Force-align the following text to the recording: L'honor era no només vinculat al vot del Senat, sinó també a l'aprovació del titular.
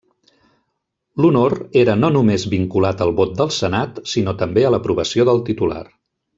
L'honor 1.23 1.55
era 1.81 1.95
no 1.99 2.09
només 2.15 2.47
vinculat 2.55 3.05
al 3.07 3.13
vot 3.21 3.37
del 3.43 3.53
Senat, 3.59 4.03
sinó 4.15 4.35
també 4.43 4.65
a 4.67 4.73
l'aprovació 4.77 5.31
del 5.33 5.47
titular. 5.53 5.89